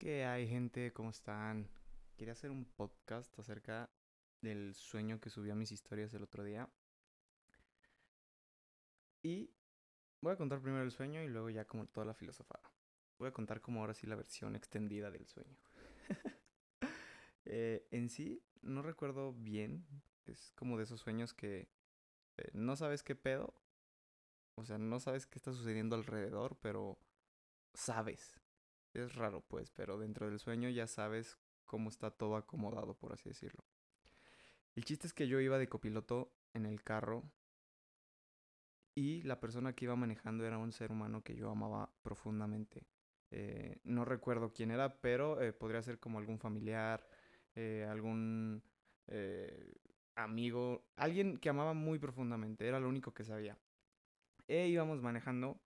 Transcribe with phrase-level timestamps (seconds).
[0.00, 0.94] ¿Qué hay, gente?
[0.94, 1.68] ¿Cómo están?
[2.16, 3.90] Quería hacer un podcast acerca
[4.40, 6.70] del sueño que subí a mis historias el otro día.
[9.22, 9.50] Y
[10.22, 12.72] voy a contar primero el sueño y luego ya como toda la filosofada.
[13.18, 15.58] Voy a contar como ahora sí la versión extendida del sueño.
[17.52, 19.84] Eh, en sí, no recuerdo bien.
[20.24, 21.68] Es como de esos sueños que
[22.36, 23.54] eh, no sabes qué pedo.
[24.54, 26.98] O sea, no sabes qué está sucediendo alrededor, pero
[27.74, 28.39] sabes.
[28.92, 33.28] Es raro, pues, pero dentro del sueño ya sabes cómo está todo acomodado, por así
[33.28, 33.64] decirlo.
[34.74, 37.24] El chiste es que yo iba de copiloto en el carro
[38.94, 42.86] y la persona que iba manejando era un ser humano que yo amaba profundamente.
[43.30, 47.06] Eh, no recuerdo quién era, pero eh, podría ser como algún familiar,
[47.54, 48.62] eh, algún
[50.14, 53.58] amigo, alguien que amaba muy profundamente, era lo único que sabía.
[54.46, 55.60] E íbamos manejando,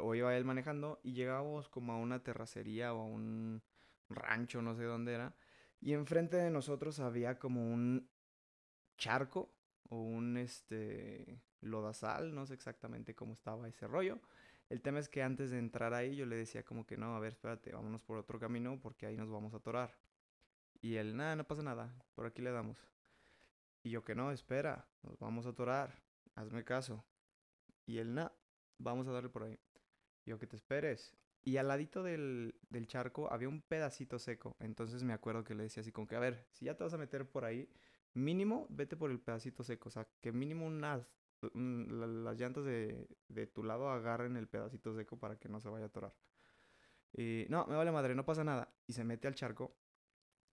[0.00, 3.62] o iba él manejando, y llegábamos como a una terracería o a un
[4.08, 5.34] rancho, no sé dónde era,
[5.80, 8.08] y enfrente de nosotros había como un
[8.96, 9.54] charco
[9.90, 14.18] o un este lodazal, no sé exactamente cómo estaba ese rollo.
[14.68, 17.20] El tema es que antes de entrar ahí yo le decía como que no, a
[17.20, 19.96] ver, espérate, vámonos por otro camino porque ahí nos vamos a atorar.
[20.80, 22.78] Y él, nada, no pasa nada, por aquí le damos.
[23.82, 26.02] Y yo que no, espera, nos vamos a atorar,
[26.34, 27.04] hazme caso.
[27.86, 28.36] Y él, nada,
[28.78, 29.58] vamos a darle por ahí.
[30.28, 31.16] Y yo que te esperes.
[31.42, 34.56] Y al ladito del, del charco había un pedacito seco.
[34.60, 36.92] Entonces me acuerdo que le decía así como que, a ver, si ya te vas
[36.92, 37.66] a meter por ahí,
[38.12, 39.88] mínimo vete por el pedacito seco.
[39.88, 41.08] O sea, que mínimo unas,
[41.54, 45.86] las llantas de, de tu lado agarren el pedacito seco para que no se vaya
[45.86, 46.14] a atorar.
[47.14, 48.70] Y no, me vale madre, no pasa nada.
[48.86, 49.74] Y se mete al charco.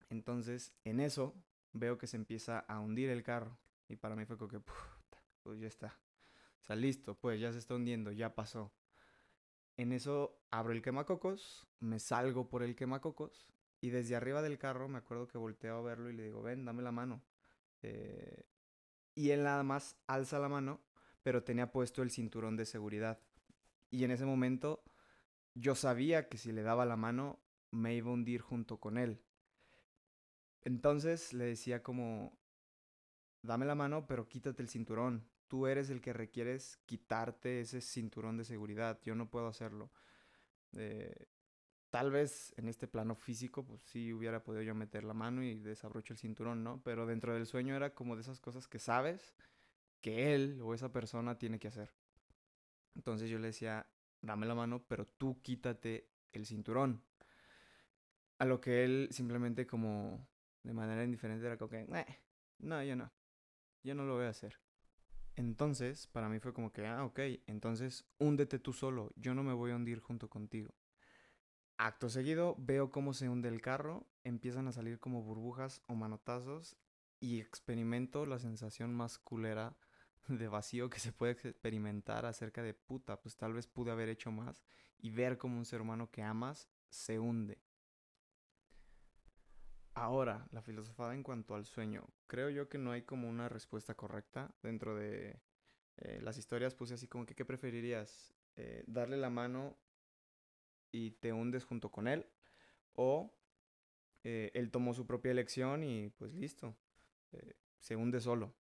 [0.10, 1.36] Entonces, en eso,
[1.74, 3.58] veo que se empieza a hundir el carro.
[3.90, 6.00] Y para mí fue como que, puta, pues ya está.
[6.62, 8.72] O sea, listo, pues ya se está hundiendo, ya pasó.
[9.78, 13.48] En eso abro el quemacocos, me salgo por el quemacocos
[13.82, 16.66] y desde arriba del carro me acuerdo que volteo a verlo y le digo, ven,
[16.66, 17.22] dame la mano.
[17.82, 18.46] Eh,
[19.14, 20.82] y él nada más alza la mano,
[21.24, 23.20] pero tenía puesto el cinturón de seguridad.
[23.92, 24.84] Y en ese momento
[25.54, 27.40] yo sabía que si le daba la mano
[27.72, 29.22] me iba a hundir junto con él.
[30.62, 32.38] Entonces le decía como,
[33.42, 35.30] dame la mano, pero quítate el cinturón.
[35.48, 39.00] Tú eres el que requieres quitarte ese cinturón de seguridad.
[39.04, 39.92] Yo no puedo hacerlo.
[40.74, 41.28] Eh,
[41.90, 45.56] tal vez en este plano físico, pues sí hubiera podido yo meter la mano y
[45.56, 46.82] desabrocho el cinturón, ¿no?
[46.84, 49.36] Pero dentro del sueño era como de esas cosas que sabes
[50.02, 51.94] que él o esa persona tiene que hacer.
[52.96, 53.88] Entonces yo le decía,
[54.22, 57.02] dame la mano, pero tú quítate el cinturón.
[58.40, 60.28] A lo que él simplemente como
[60.64, 61.88] de manera indiferente era como que,
[62.60, 63.12] no, yo no,
[63.84, 64.60] yo no lo voy a hacer.
[65.36, 69.54] Entonces, para mí fue como que, ah, ok, entonces húndete tú solo, yo no me
[69.54, 70.74] voy a hundir junto contigo.
[71.78, 76.78] Acto seguido, veo cómo se hunde el carro, empiezan a salir como burbujas o manotazos
[77.20, 79.76] y experimento la sensación más culera
[80.30, 84.32] de vacío que se puede experimentar acerca de puta, pues tal vez pude haber hecho
[84.32, 84.64] más
[85.00, 87.65] y ver como un ser humano que amas se hunde.
[89.96, 92.06] Ahora, la filosofada en cuanto al sueño.
[92.28, 94.54] Creo yo que no hay como una respuesta correcta.
[94.62, 95.40] Dentro de
[95.98, 98.34] eh, las historias puse así como que, ¿qué preferirías?
[98.58, 99.78] Eh, ¿Darle la mano
[100.92, 102.26] y te hundes junto con él?
[102.94, 103.34] ¿O
[104.24, 106.76] eh, él tomó su propia elección y pues listo,
[107.80, 108.54] se hunde solo?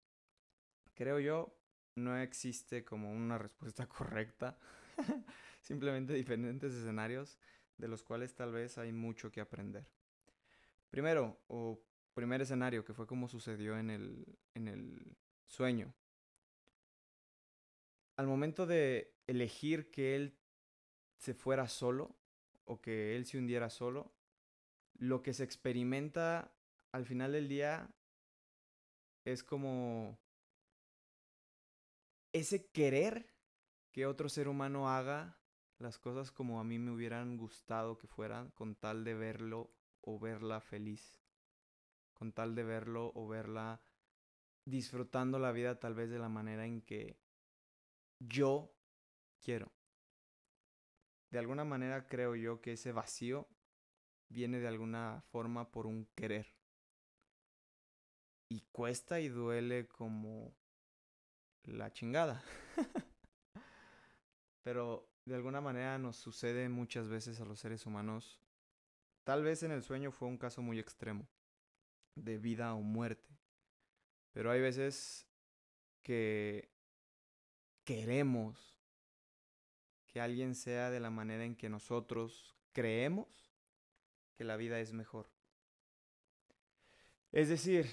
[0.96, 1.58] Creo yo,
[1.96, 4.58] no existe como una respuesta correcta.
[5.62, 7.38] Simplemente diferentes escenarios
[7.78, 9.95] de los cuales tal vez hay mucho que aprender.
[10.90, 11.82] Primero, o
[12.14, 15.94] primer escenario, que fue como sucedió en el, en el sueño.
[18.18, 20.38] Al momento de elegir que él
[21.18, 22.16] se fuera solo
[22.64, 24.14] o que él se hundiera solo,
[24.94, 26.56] lo que se experimenta
[26.92, 27.94] al final del día
[29.26, 30.18] es como
[32.32, 33.34] ese querer
[33.92, 35.38] que otro ser humano haga
[35.78, 39.74] las cosas como a mí me hubieran gustado que fueran con tal de verlo
[40.06, 41.22] o verla feliz,
[42.14, 43.82] con tal de verlo o verla
[44.66, 47.20] disfrutando la vida tal vez de la manera en que
[48.20, 48.74] yo
[49.42, 49.72] quiero.
[51.30, 53.48] De alguna manera creo yo que ese vacío
[54.30, 56.48] viene de alguna forma por un querer.
[58.50, 60.56] Y cuesta y duele como
[61.64, 62.44] la chingada.
[64.64, 68.45] Pero de alguna manera nos sucede muchas veces a los seres humanos
[69.26, 71.28] Tal vez en el sueño fue un caso muy extremo,
[72.14, 73.28] de vida o muerte.
[74.32, 75.26] Pero hay veces
[76.04, 76.70] que
[77.84, 78.80] queremos
[80.06, 83.52] que alguien sea de la manera en que nosotros creemos
[84.36, 85.28] que la vida es mejor.
[87.32, 87.88] Es decir,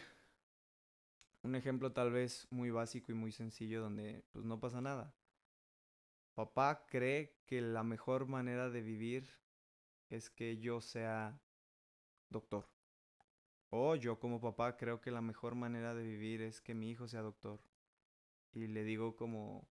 [1.43, 5.15] un ejemplo tal vez muy básico y muy sencillo donde pues no pasa nada.
[6.35, 9.42] Papá cree que la mejor manera de vivir
[10.13, 11.41] es que yo sea
[12.29, 12.69] doctor.
[13.71, 17.09] O yo como papá creo que la mejor manera de vivir es que mi hijo
[17.09, 17.61] sea doctor.
[18.53, 19.67] Y le digo como,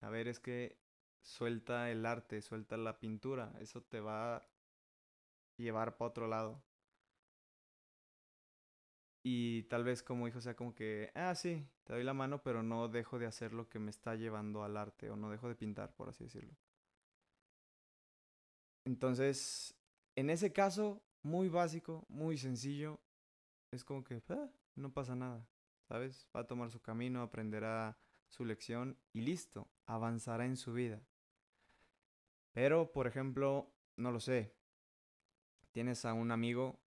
[0.00, 0.78] a ver, es que
[1.20, 4.48] suelta el arte, suelta la pintura, eso te va a
[5.58, 6.62] llevar para otro lado.
[9.22, 12.62] Y tal vez como hijo sea como que, ah, sí, te doy la mano, pero
[12.62, 15.54] no dejo de hacer lo que me está llevando al arte, o no dejo de
[15.54, 16.56] pintar, por así decirlo.
[18.84, 19.74] Entonces,
[20.16, 23.00] en ese caso, muy básico, muy sencillo,
[23.70, 25.48] es como que ah, no pasa nada,
[25.88, 26.28] ¿sabes?
[26.34, 27.96] Va a tomar su camino, aprenderá
[28.28, 31.00] su lección y listo, avanzará en su vida.
[32.52, 34.54] Pero, por ejemplo, no lo sé,
[35.72, 36.80] tienes a un amigo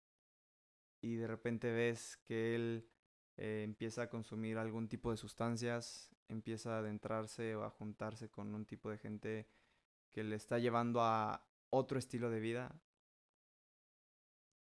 [1.01, 2.89] y de repente ves que él
[3.37, 8.53] eh, empieza a consumir algún tipo de sustancias, empieza a adentrarse o a juntarse con
[8.53, 9.47] un tipo de gente
[10.11, 12.81] que le está llevando a otro estilo de vida.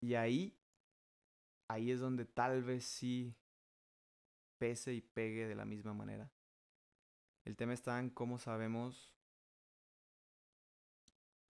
[0.01, 0.59] Y ahí,
[1.69, 3.35] ahí es donde tal vez sí
[4.59, 6.31] pese y pegue de la misma manera.
[7.45, 9.15] El tema está en cómo sabemos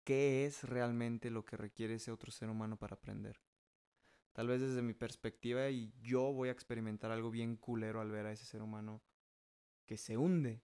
[0.04, 3.42] qué es realmente lo que requiere ese otro ser humano para aprender.
[4.34, 8.28] Tal vez desde mi perspectiva y yo voy a experimentar algo bien culero al ver
[8.28, 9.02] a ese ser humano
[9.86, 10.62] que se hunde.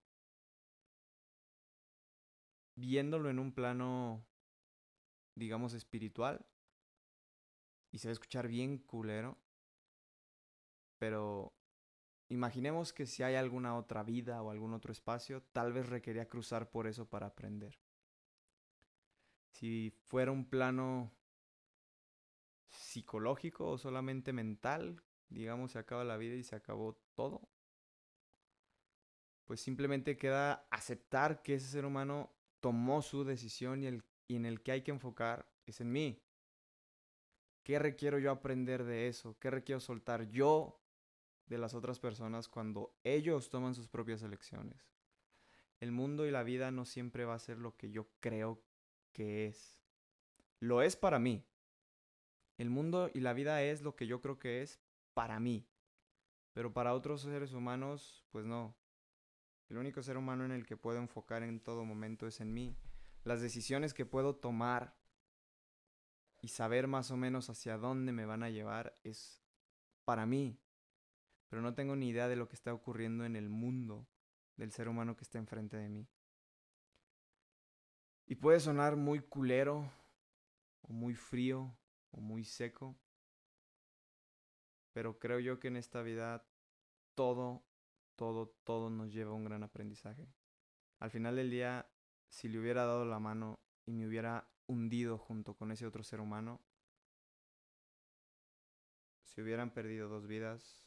[2.76, 4.24] Viéndolo en un plano
[5.34, 6.44] digamos, espiritual.
[7.90, 9.38] Y se va a escuchar bien culero.
[10.98, 11.54] Pero
[12.28, 16.70] imaginemos que si hay alguna otra vida o algún otro espacio, tal vez requería cruzar
[16.70, 17.78] por eso para aprender.
[19.50, 21.12] Si fuera un plano
[22.68, 27.48] psicológico o solamente mental, digamos, se acaba la vida y se acabó todo,
[29.44, 34.46] pues simplemente queda aceptar que ese ser humano tomó su decisión y el y en
[34.46, 36.22] el que hay que enfocar es en mí.
[37.62, 39.38] ¿Qué requiero yo aprender de eso?
[39.38, 40.80] ¿Qué requiero soltar yo
[41.46, 44.92] de las otras personas cuando ellos toman sus propias elecciones?
[45.80, 48.62] El mundo y la vida no siempre va a ser lo que yo creo
[49.12, 49.80] que es.
[50.60, 51.44] Lo es para mí.
[52.58, 54.80] El mundo y la vida es lo que yo creo que es
[55.14, 55.66] para mí.
[56.52, 58.76] Pero para otros seres humanos, pues no.
[59.68, 62.76] El único ser humano en el que puedo enfocar en todo momento es en mí
[63.24, 64.94] las decisiones que puedo tomar
[66.40, 69.42] y saber más o menos hacia dónde me van a llevar es
[70.04, 70.60] para mí.
[71.48, 74.06] Pero no tengo ni idea de lo que está ocurriendo en el mundo
[74.56, 76.06] del ser humano que está enfrente de mí.
[78.26, 79.90] Y puede sonar muy culero,
[80.82, 81.76] o muy frío,
[82.10, 82.96] o muy seco.
[84.92, 86.46] Pero creo yo que en esta vida
[87.14, 87.64] todo,
[88.16, 90.28] todo, todo nos lleva a un gran aprendizaje.
[90.98, 91.86] Al final del día,
[92.34, 96.18] si le hubiera dado la mano y me hubiera hundido junto con ese otro ser
[96.18, 96.60] humano,
[99.22, 100.84] si hubieran perdido dos vidas,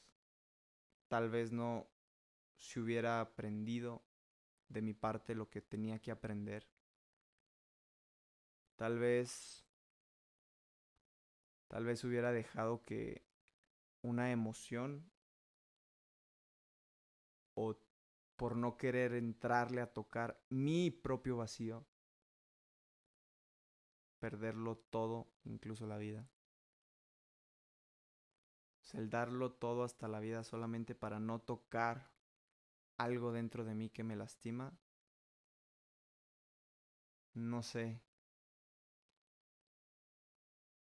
[1.08, 1.88] tal vez no
[2.58, 4.04] se hubiera aprendido
[4.68, 6.68] de mi parte lo que tenía que aprender.
[8.76, 9.66] Tal vez
[11.70, 13.26] tal vez hubiera dejado que
[14.02, 15.10] una emoción
[17.54, 17.87] o
[18.38, 21.86] por no querer entrarle a tocar mi propio vacío,
[24.20, 26.30] perderlo todo, incluso la vida.
[28.94, 32.10] el darlo todo hasta la vida solamente para no tocar
[32.98, 34.72] algo dentro de mí que me lastima.
[37.34, 38.02] No sé.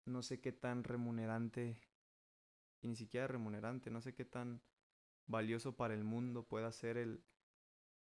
[0.06, 1.82] No sé qué tan remunerante,
[2.82, 4.62] y ni siquiera remunerante, no sé qué tan
[5.26, 7.24] valioso para el mundo pueda ser el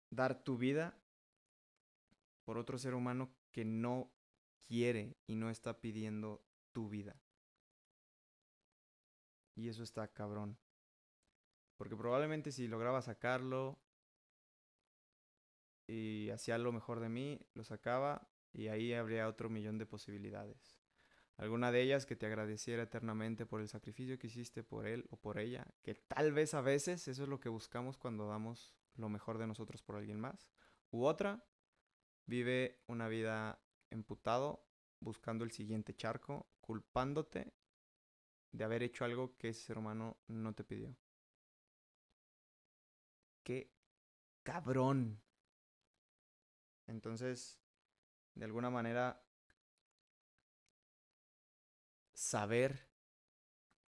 [0.10, 0.98] dar tu vida
[2.46, 4.12] por otro ser humano que no
[4.68, 7.20] quiere y no está pidiendo tu vida.
[9.56, 10.58] Y eso está cabrón.
[11.76, 13.80] Porque probablemente si lograba sacarlo
[15.88, 20.80] y hacía lo mejor de mí, lo sacaba y ahí habría otro millón de posibilidades.
[21.38, 25.18] Alguna de ellas que te agradeciera eternamente por el sacrificio que hiciste por él o
[25.18, 29.10] por ella, que tal vez a veces eso es lo que buscamos cuando damos lo
[29.10, 30.50] mejor de nosotros por alguien más.
[30.92, 31.46] U otra,
[32.26, 34.66] vive una vida emputado,
[35.00, 37.54] buscando el siguiente charco, culpándote
[38.52, 40.96] de haber hecho algo que ese ser humano no te pidió.
[43.44, 43.72] Qué
[44.44, 45.22] cabrón.
[46.88, 47.60] Entonces,
[48.34, 49.24] de alguna manera,
[52.14, 52.90] saber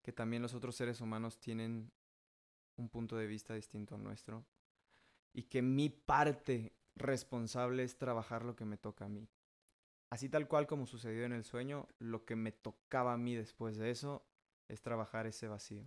[0.01, 1.91] que también los otros seres humanos tienen
[2.75, 4.45] un punto de vista distinto al nuestro
[5.33, 9.29] y que mi parte responsable es trabajar lo que me toca a mí.
[10.09, 13.77] Así tal cual como sucedió en el sueño, lo que me tocaba a mí después
[13.77, 14.25] de eso
[14.67, 15.85] es trabajar ese vacío.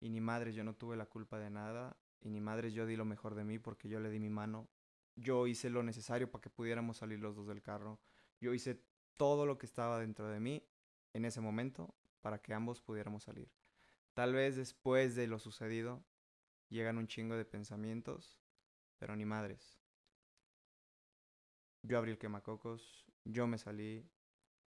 [0.00, 2.96] Y ni madres, yo no tuve la culpa de nada, y ni madres, yo di
[2.96, 4.68] lo mejor de mí porque yo le di mi mano.
[5.16, 8.00] Yo hice lo necesario para que pudiéramos salir los dos del carro.
[8.40, 8.82] Yo hice
[9.16, 10.66] todo lo que estaba dentro de mí
[11.12, 13.50] en ese momento para que ambos pudiéramos salir.
[14.14, 16.02] Tal vez después de lo sucedido
[16.68, 18.38] llegan un chingo de pensamientos,
[18.98, 19.78] pero ni madres.
[21.82, 24.08] Yo abrí el quemacocos, yo me salí,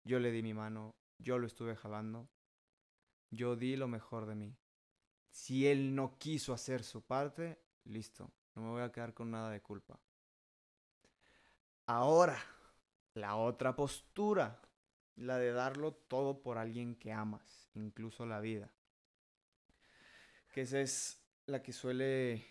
[0.05, 2.29] yo le di mi mano, yo lo estuve jalando,
[3.31, 4.57] yo di lo mejor de mí.
[5.31, 9.51] Si él no quiso hacer su parte, listo, no me voy a quedar con nada
[9.51, 9.99] de culpa.
[11.87, 12.39] Ahora,
[13.15, 14.61] la otra postura,
[15.17, 18.73] la de darlo todo por alguien que amas, incluso la vida.
[20.53, 22.47] Que esa es la que suele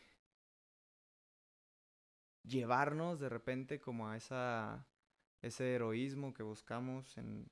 [2.44, 4.88] llevarnos de repente como a esa
[5.42, 7.50] ese heroísmo que buscamos en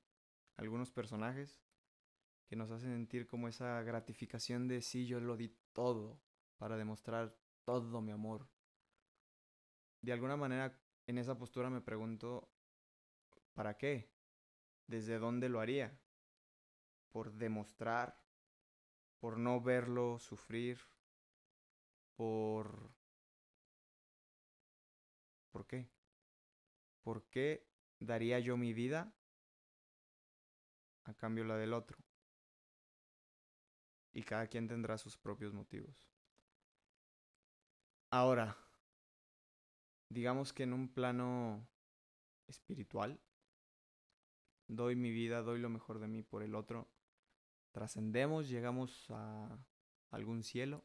[0.56, 1.60] algunos personajes,
[2.46, 6.20] que nos hace sentir como esa gratificación de sí, yo lo di todo
[6.56, 8.48] para demostrar todo mi amor.
[10.02, 12.48] De alguna manera, en esa postura me pregunto,
[13.54, 14.12] ¿para qué?
[14.86, 15.98] ¿Desde dónde lo haría?
[17.10, 18.20] ¿Por demostrar?
[19.18, 20.78] ¿Por no verlo sufrir?
[22.14, 22.92] ¿Por...
[25.50, 25.88] ¿Por qué?
[27.02, 27.66] ¿Por qué
[28.00, 29.14] daría yo mi vida
[31.04, 31.98] a cambio la del otro.
[34.12, 36.10] Y cada quien tendrá sus propios motivos.
[38.10, 38.56] Ahora,
[40.08, 41.68] digamos que en un plano
[42.48, 43.20] espiritual,
[44.66, 46.90] doy mi vida, doy lo mejor de mí por el otro,
[47.70, 49.64] trascendemos, llegamos a
[50.10, 50.84] algún cielo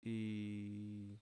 [0.00, 1.18] y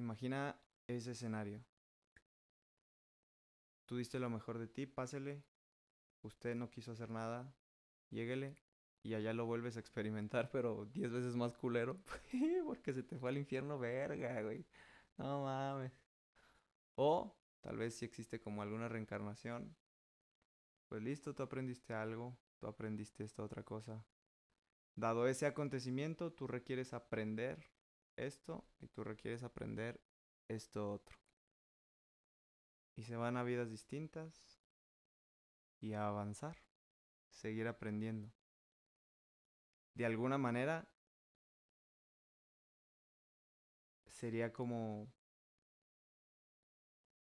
[0.00, 1.62] Imagina ese escenario.
[3.84, 5.44] Tú diste lo mejor de ti, pásele.
[6.22, 7.54] Usted no quiso hacer nada,
[8.08, 8.56] lléguele.
[9.02, 12.00] Y allá lo vuelves a experimentar, pero diez veces más culero.
[12.66, 14.64] Porque se te fue al infierno, verga, güey.
[15.18, 15.92] No mames.
[16.94, 19.76] O tal vez si existe como alguna reencarnación.
[20.88, 24.06] Pues listo, tú aprendiste algo, tú aprendiste esta otra cosa.
[24.94, 27.70] Dado ese acontecimiento, tú requieres aprender
[28.26, 30.00] esto y tú requieres aprender
[30.48, 31.16] esto otro.
[32.96, 34.60] Y se van a vidas distintas
[35.80, 36.56] y a avanzar,
[37.28, 38.32] seguir aprendiendo.
[39.94, 40.88] De alguna manera
[44.06, 45.12] sería como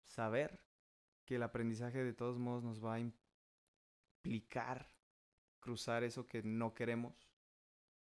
[0.05, 0.61] saber
[1.25, 4.91] que el aprendizaje de todos modos nos va a implicar
[5.61, 7.29] cruzar eso que no queremos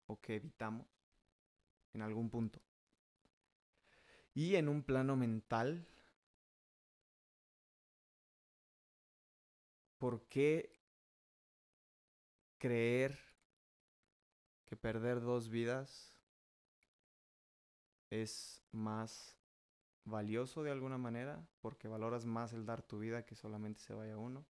[0.06, 0.86] o que evitamos
[1.94, 2.65] en algún punto.
[4.36, 5.86] Y en un plano mental,
[9.96, 10.78] ¿por qué
[12.58, 13.18] creer
[14.66, 16.20] que perder dos vidas
[18.10, 19.38] es más
[20.04, 21.48] valioso de alguna manera?
[21.62, 24.44] Porque valoras más el dar tu vida que solamente se vaya uno.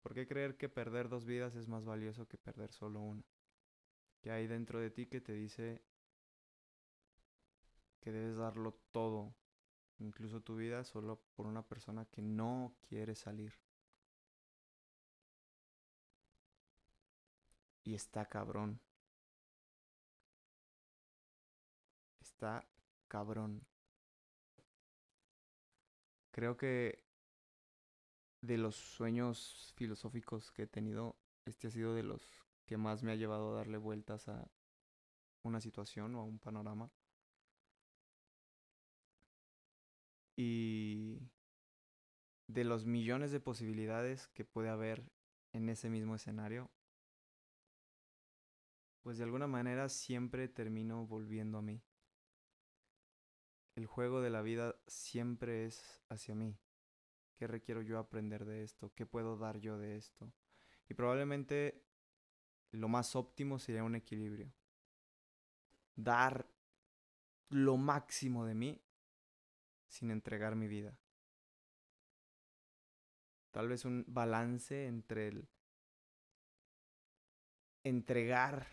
[0.00, 3.24] ¿Por qué creer que perder dos vidas es más valioso que perder solo una?
[4.20, 5.82] ¿Qué hay dentro de ti que te dice
[8.04, 9.34] que debes darlo todo,
[9.98, 13.54] incluso tu vida, solo por una persona que no quiere salir.
[17.82, 18.78] Y está cabrón.
[22.20, 22.66] Está
[23.08, 23.66] cabrón.
[26.30, 27.02] Creo que
[28.42, 33.12] de los sueños filosóficos que he tenido, este ha sido de los que más me
[33.12, 34.50] ha llevado a darle vueltas a
[35.42, 36.90] una situación o a un panorama.
[40.36, 41.20] Y
[42.46, 45.10] de los millones de posibilidades que puede haber
[45.52, 46.70] en ese mismo escenario,
[49.02, 51.82] pues de alguna manera siempre termino volviendo a mí.
[53.76, 56.56] El juego de la vida siempre es hacia mí.
[57.36, 58.92] ¿Qué requiero yo aprender de esto?
[58.94, 60.32] ¿Qué puedo dar yo de esto?
[60.88, 61.84] Y probablemente
[62.70, 64.52] lo más óptimo sería un equilibrio.
[65.96, 66.48] Dar
[67.50, 68.83] lo máximo de mí
[69.88, 70.98] sin entregar mi vida.
[73.50, 75.48] Tal vez un balance entre el
[77.84, 78.66] entregar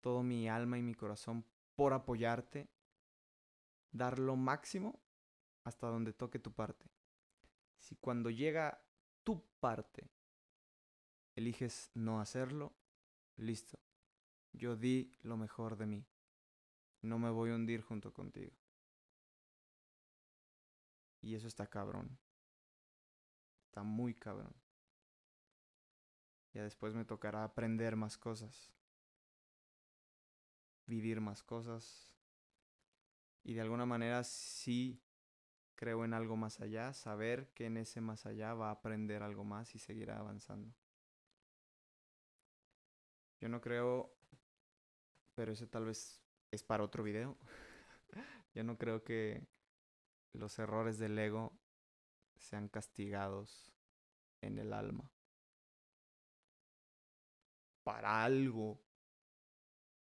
[0.00, 1.44] todo mi alma y mi corazón
[1.74, 2.68] por apoyarte,
[3.90, 5.00] dar lo máximo
[5.64, 6.86] hasta donde toque tu parte,
[7.78, 8.80] Si cuando llega
[9.24, 10.08] tu parte
[11.34, 12.72] eliges no hacerlo,
[13.36, 13.78] listo.
[14.52, 16.06] Yo di lo mejor de mí.
[17.02, 18.52] No me voy a hundir junto contigo.
[21.26, 22.16] Y eso está cabrón.
[23.64, 24.54] Está muy cabrón.
[26.52, 28.72] Ya después me tocará aprender más cosas.
[30.86, 32.14] Vivir más cosas.
[33.42, 35.02] Y de alguna manera sí
[35.74, 36.92] creo en algo más allá.
[36.92, 40.72] Saber que en ese más allá va a aprender algo más y seguirá avanzando.
[43.40, 44.16] Yo no creo,
[45.34, 47.36] pero ese tal vez es para otro video.
[48.54, 49.55] Yo no creo que
[50.36, 51.58] los errores del ego
[52.36, 53.72] sean castigados
[54.40, 55.10] en el alma.
[57.82, 58.80] Para algo,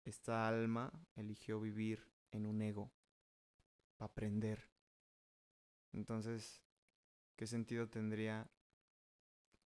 [0.05, 2.91] esta alma eligió vivir en un ego,
[3.97, 4.71] para aprender.
[5.93, 6.63] Entonces,
[7.37, 8.49] ¿qué sentido tendría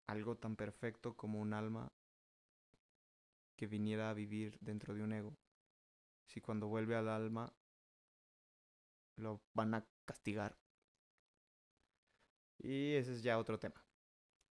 [0.07, 1.91] algo tan perfecto como un alma
[3.55, 5.37] que viniera a vivir dentro de un ego?
[6.25, 7.53] Si cuando vuelve al alma
[9.15, 10.57] lo van a castigar.
[12.57, 13.85] Y ese es ya otro tema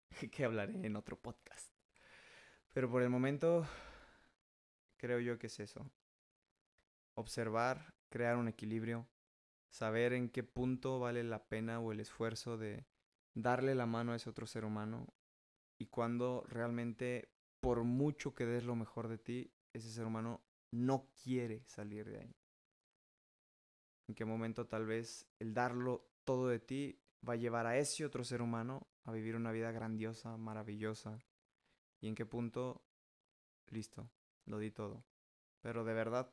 [0.31, 1.71] que hablaré en otro podcast.
[2.73, 3.67] Pero por el momento
[4.97, 5.91] creo yo que es eso.
[7.15, 9.07] Observar, crear un equilibrio,
[9.69, 12.87] saber en qué punto vale la pena o el esfuerzo de
[13.33, 15.13] darle la mano a ese otro ser humano
[15.77, 21.07] y cuando realmente por mucho que des lo mejor de ti, ese ser humano no
[21.23, 22.40] quiere salir de ahí.
[24.11, 28.03] En qué momento tal vez el darlo todo de ti va a llevar a ese
[28.03, 31.17] otro ser humano a vivir una vida grandiosa, maravillosa.
[32.01, 32.83] Y en qué punto,
[33.69, 34.11] listo,
[34.43, 35.05] lo di todo.
[35.61, 36.29] Pero de verdad,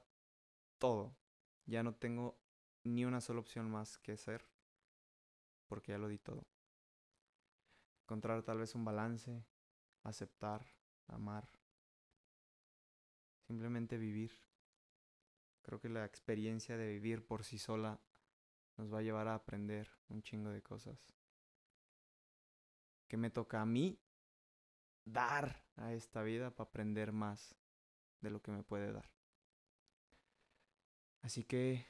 [0.78, 1.16] todo.
[1.66, 2.42] Ya no tengo
[2.82, 4.44] ni una sola opción más que ser,
[5.68, 6.48] porque ya lo di todo.
[8.02, 9.44] Encontrar tal vez un balance,
[10.02, 10.66] aceptar,
[11.06, 11.48] amar,
[13.46, 14.47] simplemente vivir.
[15.68, 18.00] Creo que la experiencia de vivir por sí sola
[18.78, 20.98] nos va a llevar a aprender un chingo de cosas.
[23.06, 24.00] Que me toca a mí
[25.04, 27.54] dar a esta vida para aprender más
[28.22, 29.10] de lo que me puede dar.
[31.20, 31.86] Así que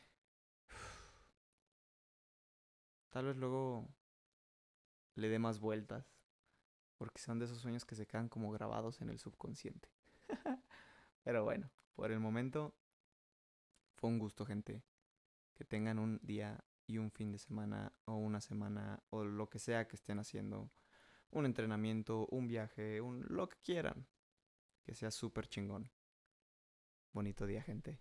[3.10, 3.88] tal vez luego
[5.14, 6.16] le dé más vueltas,
[6.96, 9.88] porque son de esos sueños que se quedan como grabados en el subconsciente.
[11.22, 12.74] Pero bueno, por el momento
[13.98, 14.84] fue un gusto, gente.
[15.54, 19.58] Que tengan un día y un fin de semana o una semana o lo que
[19.58, 20.70] sea que estén haciendo.
[21.30, 24.06] Un entrenamiento, un viaje, un lo que quieran.
[24.84, 25.90] Que sea súper chingón.
[27.12, 28.00] Bonito día, gente.